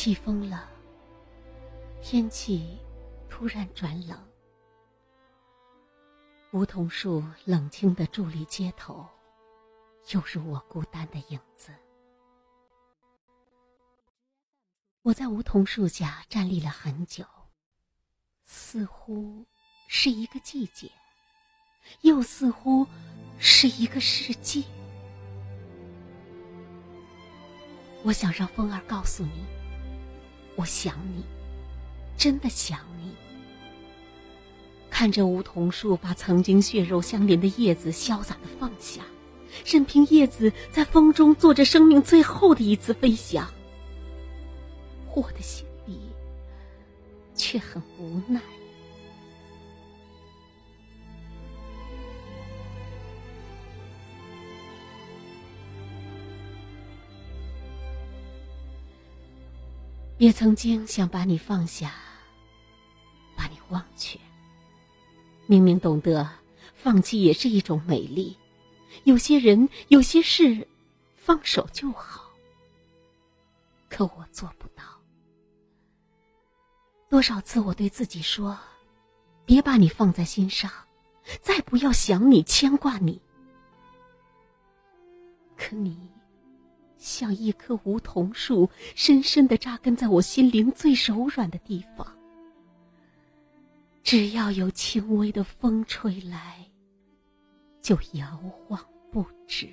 [0.00, 0.70] 起风了，
[2.00, 2.78] 天气
[3.28, 4.16] 突然转冷。
[6.52, 9.04] 梧桐树冷清的伫立街头，
[10.12, 11.72] 犹如我孤单的影子。
[15.02, 17.24] 我在梧桐树下站立了很久，
[18.44, 19.44] 似乎
[19.88, 20.88] 是一个季节，
[22.02, 22.86] 又似乎
[23.40, 24.64] 是一个世纪。
[28.04, 29.44] 我想让风儿告诉你，
[30.58, 31.22] 我想你，
[32.16, 33.12] 真的想你。
[34.90, 39.02] 看着梧桐树把曾经血肉相连的叶子潇洒的放下，
[39.64, 43.48] 任凭叶子在风中做着生命最后的一次飞翔，
[45.14, 46.00] 我的心里
[47.36, 48.40] 却很无奈。
[60.18, 61.94] 也曾经想把你放下，
[63.36, 64.18] 把你忘却。
[65.46, 66.28] 明明懂得
[66.74, 68.36] 放弃也是一种美丽，
[69.04, 70.66] 有些人有些事，
[71.14, 72.30] 放手就好。
[73.88, 74.82] 可我做不到。
[77.08, 78.58] 多少次我对自己说
[79.46, 80.70] ：“别把你放在心上，
[81.40, 83.22] 再不要想你牵挂你。”
[85.56, 85.96] 可你。
[86.98, 92.06] 像一棵梧桐树，深深的扎根在我心灵最柔软的地方。
[94.02, 96.64] 只要有轻微的风吹来，
[97.80, 98.78] 就摇晃
[99.12, 99.68] 不止。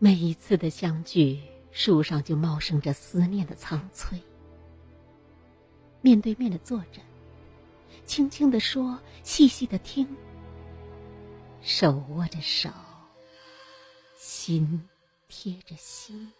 [0.00, 1.40] 每一次的相聚，
[1.72, 4.16] 树上就茂盛着思念的苍翠。
[6.00, 7.00] 面对面的坐着，
[8.06, 10.06] 轻轻的说，细细的听，
[11.60, 12.70] 手握着手，
[14.16, 14.88] 心
[15.26, 16.32] 贴着心。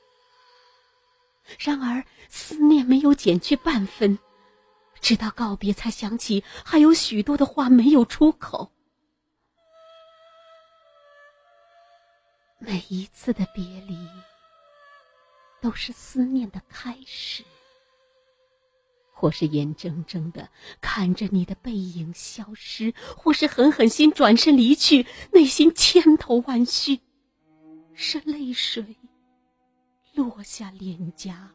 [1.59, 4.17] 然而思念没有减去半分，
[5.01, 8.71] 直到告别，才想起还有许多的话没有出口。
[12.59, 13.97] 每一次的别离，
[15.61, 17.45] 都是思念的开始。
[19.13, 20.49] 或是眼睁睁的
[20.81, 27.01] 看着你的背影消失，或是狠狠心转身离去，内心千头万绪，
[27.95, 28.97] 是泪水
[30.15, 31.51] 落下脸颊，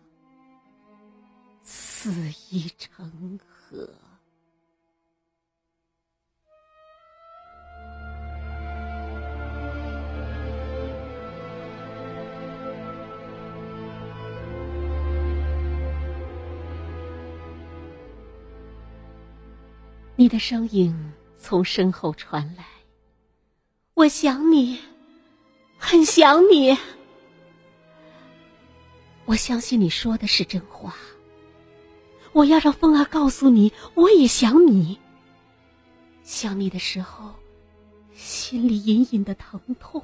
[1.62, 2.12] 肆
[2.50, 3.94] 意成河。
[20.24, 22.64] 你的声音从身后传来，
[23.94, 24.80] 我想你，
[25.78, 26.78] 很想你。
[29.26, 30.96] 我相信你说的是真话。
[32.32, 34.98] 我要让风儿告诉你，我也想你。
[36.24, 37.36] 想你的时候，
[38.14, 40.02] 心里隐隐的疼痛，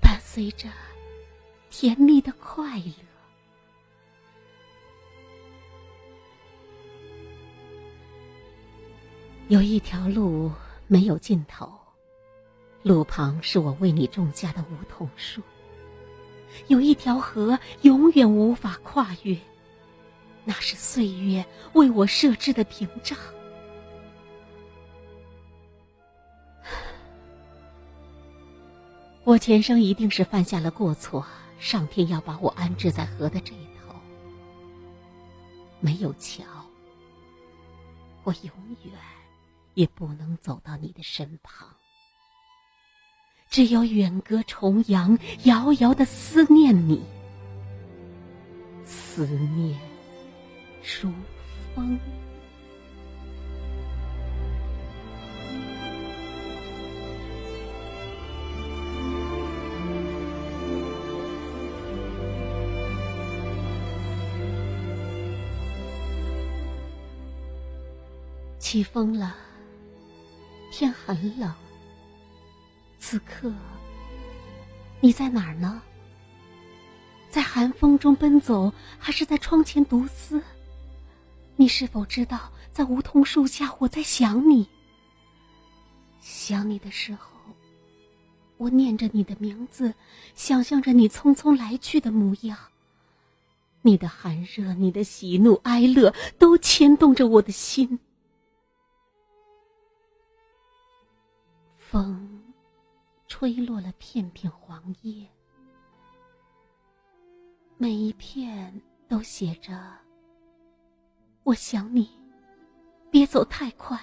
[0.00, 0.68] 伴随着
[1.70, 3.05] 甜蜜的快乐。
[9.48, 10.50] 有一条路
[10.88, 11.72] 没有尽头，
[12.82, 15.40] 路旁是我为你种下的梧桐树。
[16.66, 19.38] 有一条河永远无法跨越，
[20.44, 23.16] 那是岁月为我设置的屏障。
[29.22, 31.24] 我前生一定是犯下了过错，
[31.60, 33.94] 上天要把我安置在河的这一头。
[35.78, 36.42] 没有桥，
[38.24, 38.52] 我永
[38.82, 38.92] 远。
[39.76, 41.68] 也不能走到你的身旁，
[43.50, 47.04] 只有远隔重洋，遥遥的思念你，
[48.84, 49.78] 思念
[50.82, 51.12] 如
[51.74, 51.98] 风。
[68.58, 69.45] 起风了。
[70.78, 71.50] 天很冷。
[72.98, 73.50] 此刻，
[75.00, 75.80] 你在哪儿呢？
[77.30, 80.42] 在寒风中奔走，还是在窗前独思？
[81.56, 84.68] 你是否知道，在梧桐树下，我在想你。
[86.20, 87.30] 想你的时候，
[88.58, 89.94] 我念着你的名字，
[90.34, 92.58] 想象着你匆匆来去的模样。
[93.80, 97.98] 你的寒热，你的喜怒哀乐，都牵动着我的心。
[101.88, 102.42] 风，
[103.28, 105.24] 吹落了片片黄叶，
[107.78, 109.72] 每一片都写着
[111.44, 112.10] “我想你”。
[113.08, 113.96] 别走太快，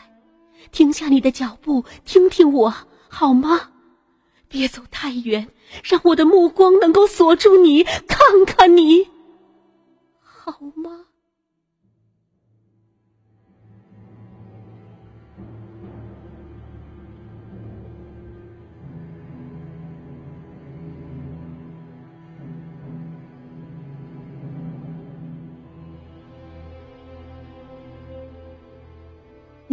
[0.71, 2.73] 停下你的脚步，听听我
[3.09, 3.73] 好吗？
[4.47, 5.45] 别走太远，
[5.83, 9.09] 让我的目光能够锁住你，看看你，
[10.21, 11.07] 好吗？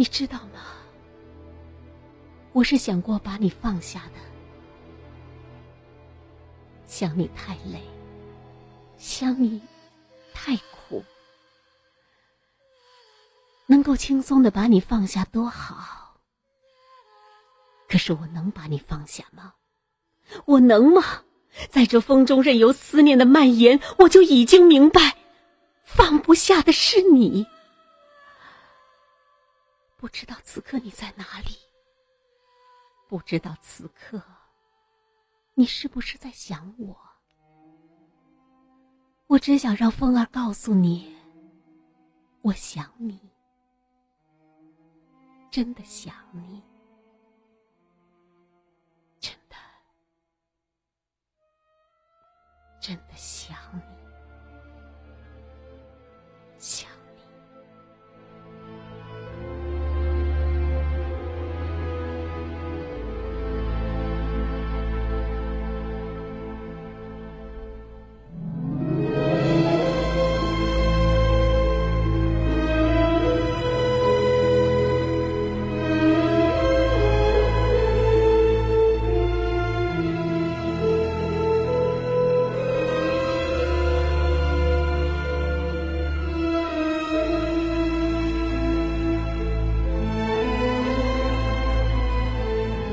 [0.01, 0.59] 你知道吗？
[2.53, 4.13] 我是想过把你放下的。
[6.87, 7.79] 想你太累，
[8.97, 9.61] 想你
[10.33, 11.03] 太苦，
[13.67, 16.17] 能够轻松的把你放下多好。
[17.87, 19.53] 可是我能把你放下吗？
[20.45, 21.21] 我能吗？
[21.69, 25.15] 在这风中任由思念的蔓延，我就已经明白，
[25.83, 27.45] 放不下的是你。
[30.01, 31.55] 不知道此刻你在哪里？
[33.07, 34.19] 不知道此刻
[35.53, 36.97] 你是不是在想我？
[39.27, 41.15] 我只想让风儿告诉你，
[42.41, 43.29] 我想你，
[45.51, 46.63] 真的想你，
[49.19, 49.55] 真的，
[52.79, 53.90] 真的想你。